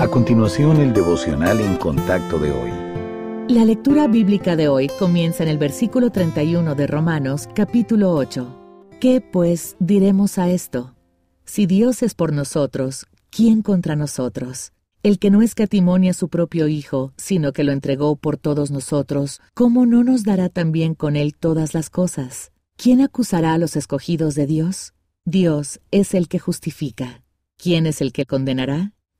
[0.00, 2.70] A continuación, el devocional en contacto de hoy.
[3.48, 8.90] La lectura bíblica de hoy comienza en el versículo 31 de Romanos, capítulo 8.
[9.00, 10.94] ¿Qué, pues, diremos a esto?
[11.44, 14.70] Si Dios es por nosotros, ¿quién contra nosotros?
[15.02, 19.40] El que no escatimonia a su propio Hijo, sino que lo entregó por todos nosotros,
[19.54, 22.52] ¿cómo no nos dará también con él todas las cosas?
[22.76, 24.92] ¿Quién acusará a los escogidos de Dios?
[25.24, 27.24] Dios es el que justifica.
[27.56, 28.92] ¿Quién es el que condenará?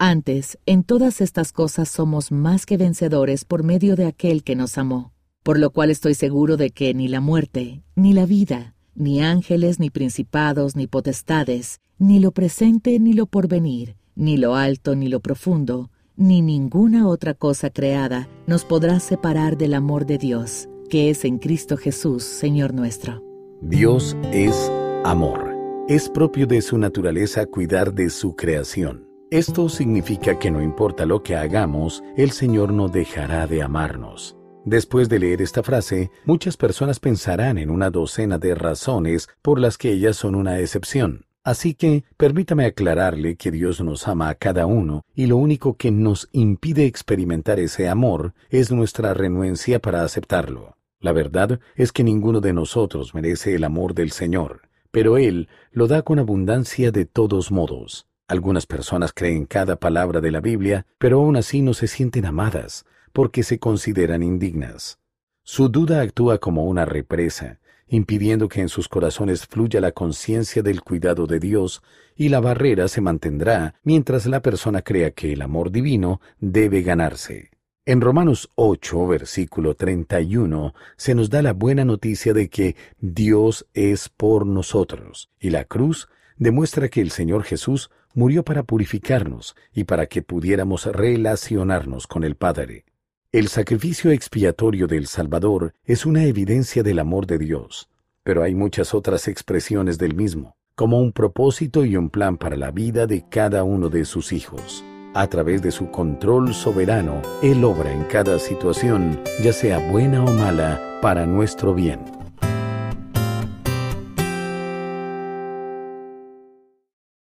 [0.00, 4.78] Antes, en todas estas cosas somos más que vencedores por medio de aquel que nos
[4.78, 5.12] amó,
[5.42, 9.80] por lo cual estoy seguro de que ni la muerte, ni la vida, ni ángeles,
[9.80, 15.18] ni principados, ni potestades, ni lo presente, ni lo porvenir, ni lo alto, ni lo
[15.18, 21.24] profundo, ni ninguna otra cosa creada nos podrá separar del amor de Dios, que es
[21.24, 23.20] en Cristo Jesús, Señor nuestro.
[23.62, 24.70] Dios es
[25.04, 25.48] amor.
[25.88, 29.07] Es propio de su naturaleza cuidar de su creación.
[29.30, 34.38] Esto significa que no importa lo que hagamos, el Señor no dejará de amarnos.
[34.64, 39.76] Después de leer esta frase, muchas personas pensarán en una docena de razones por las
[39.76, 41.26] que ellas son una excepción.
[41.44, 45.90] Así que permítame aclararle que Dios nos ama a cada uno y lo único que
[45.90, 50.78] nos impide experimentar ese amor es nuestra renuencia para aceptarlo.
[51.00, 55.86] La verdad es que ninguno de nosotros merece el amor del Señor, pero Él lo
[55.86, 58.08] da con abundancia de todos modos.
[58.28, 62.84] Algunas personas creen cada palabra de la Biblia, pero aún así no se sienten amadas,
[63.14, 64.98] porque se consideran indignas.
[65.42, 70.82] Su duda actúa como una represa, impidiendo que en sus corazones fluya la conciencia del
[70.82, 71.82] cuidado de Dios,
[72.14, 77.50] y la barrera se mantendrá mientras la persona crea que el amor divino debe ganarse.
[77.86, 84.10] En Romanos 8, versículo 31, se nos da la buena noticia de que Dios es
[84.10, 90.06] por nosotros, y la cruz demuestra que el Señor Jesús murió para purificarnos y para
[90.06, 92.84] que pudiéramos relacionarnos con el Padre.
[93.30, 97.88] El sacrificio expiatorio del Salvador es una evidencia del amor de Dios,
[98.22, 102.70] pero hay muchas otras expresiones del mismo, como un propósito y un plan para la
[102.70, 104.84] vida de cada uno de sus hijos.
[105.14, 110.32] A través de su control soberano, Él obra en cada situación, ya sea buena o
[110.32, 112.00] mala, para nuestro bien.